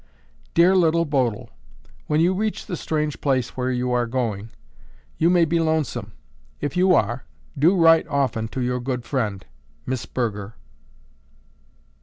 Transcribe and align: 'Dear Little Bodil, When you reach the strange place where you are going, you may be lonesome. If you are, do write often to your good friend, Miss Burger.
'Dear 0.55 0.75
Little 0.75 1.05
Bodil, 1.05 1.51
When 2.07 2.19
you 2.19 2.33
reach 2.33 2.65
the 2.65 2.75
strange 2.75 3.21
place 3.21 3.49
where 3.55 3.69
you 3.69 3.91
are 3.91 4.07
going, 4.07 4.49
you 5.19 5.29
may 5.29 5.45
be 5.45 5.59
lonesome. 5.59 6.13
If 6.59 6.75
you 6.75 6.95
are, 6.95 7.25
do 7.55 7.75
write 7.75 8.07
often 8.07 8.47
to 8.47 8.61
your 8.61 8.79
good 8.79 9.05
friend, 9.05 9.45
Miss 9.85 10.07
Burger. 10.07 10.55